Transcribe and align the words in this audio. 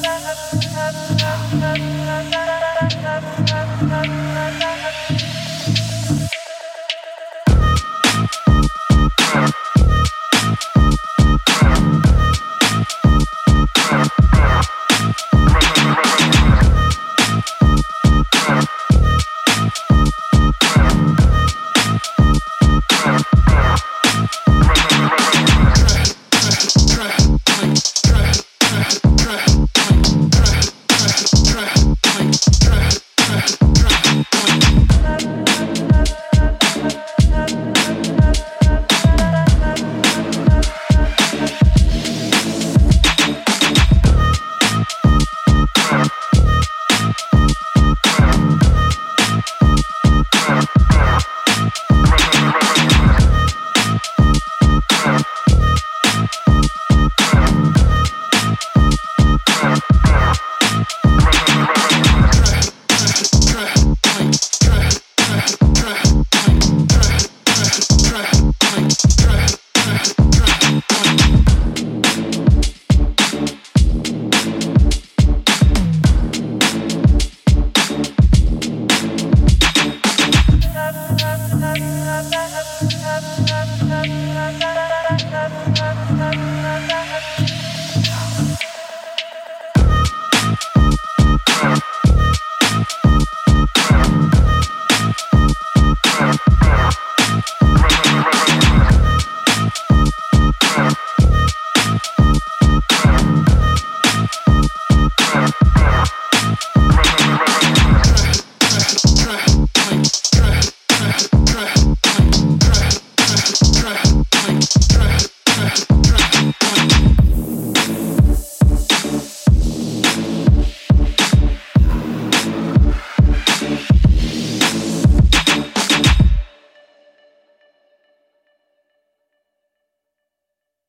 la 0.00 0.18
la 0.20 0.32
la 0.34 0.51